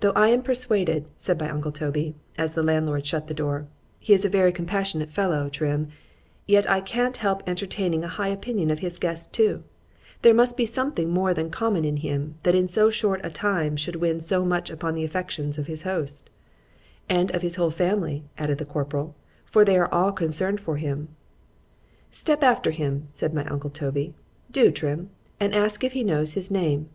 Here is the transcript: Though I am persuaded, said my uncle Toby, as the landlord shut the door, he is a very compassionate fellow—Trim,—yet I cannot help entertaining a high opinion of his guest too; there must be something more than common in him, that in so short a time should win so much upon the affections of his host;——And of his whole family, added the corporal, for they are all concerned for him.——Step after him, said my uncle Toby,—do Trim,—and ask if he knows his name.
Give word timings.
Though 0.00 0.10
I 0.16 0.26
am 0.30 0.42
persuaded, 0.42 1.06
said 1.16 1.38
my 1.38 1.48
uncle 1.48 1.70
Toby, 1.70 2.16
as 2.36 2.54
the 2.56 2.64
landlord 2.64 3.06
shut 3.06 3.28
the 3.28 3.32
door, 3.32 3.68
he 4.00 4.12
is 4.12 4.24
a 4.24 4.28
very 4.28 4.50
compassionate 4.50 5.08
fellow—Trim,—yet 5.08 6.68
I 6.68 6.80
cannot 6.80 7.18
help 7.18 7.44
entertaining 7.48 8.02
a 8.02 8.08
high 8.08 8.30
opinion 8.30 8.72
of 8.72 8.80
his 8.80 8.98
guest 8.98 9.32
too; 9.32 9.62
there 10.22 10.34
must 10.34 10.56
be 10.56 10.66
something 10.66 11.10
more 11.10 11.32
than 11.32 11.48
common 11.48 11.84
in 11.84 11.98
him, 11.98 12.38
that 12.42 12.56
in 12.56 12.66
so 12.66 12.90
short 12.90 13.20
a 13.22 13.30
time 13.30 13.76
should 13.76 13.94
win 13.94 14.18
so 14.18 14.44
much 14.44 14.68
upon 14.68 14.96
the 14.96 15.04
affections 15.04 15.58
of 15.58 15.68
his 15.68 15.84
host;——And 15.84 17.30
of 17.30 17.42
his 17.42 17.54
whole 17.54 17.70
family, 17.70 18.24
added 18.38 18.58
the 18.58 18.64
corporal, 18.66 19.14
for 19.44 19.64
they 19.64 19.78
are 19.78 19.94
all 19.94 20.10
concerned 20.10 20.58
for 20.58 20.76
him.——Step 20.76 22.42
after 22.42 22.72
him, 22.72 23.06
said 23.12 23.32
my 23.32 23.44
uncle 23.44 23.70
Toby,—do 23.70 24.72
Trim,—and 24.72 25.54
ask 25.54 25.84
if 25.84 25.92
he 25.92 26.02
knows 26.02 26.32
his 26.32 26.50
name. 26.50 26.88